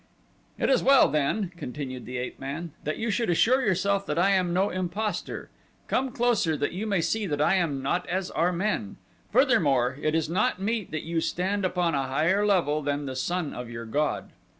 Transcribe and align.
"It 0.57 0.67
is 0.71 0.81
well 0.81 1.09
then," 1.09 1.51
continued 1.57 2.07
the 2.07 2.17
ape 2.17 2.39
man, 2.39 2.71
"that 2.85 2.97
you 2.97 3.11
should 3.11 3.29
assure 3.29 3.61
yourself 3.61 4.03
that 4.07 4.17
I 4.17 4.31
am 4.31 4.51
no 4.51 4.71
impostor. 4.71 5.51
Come 5.87 6.09
closer 6.11 6.57
that 6.57 6.71
you 6.71 6.87
may 6.87 7.01
see 7.01 7.27
that 7.27 7.39
I 7.39 7.53
am 7.53 7.83
not 7.83 8.07
as 8.09 8.31
are 8.31 8.51
men. 8.51 8.97
Furthermore 9.31 9.99
it 10.01 10.15
is 10.15 10.27
not 10.27 10.59
meet 10.59 10.89
that 10.89 11.03
you 11.03 11.21
stand 11.21 11.65
upon 11.65 11.93
a 11.93 12.07
higher 12.07 12.43
level 12.43 12.81
than 12.81 13.05
the 13.05 13.15
son 13.15 13.53
of 13.53 13.69
your 13.69 13.85
god." 13.85 14.31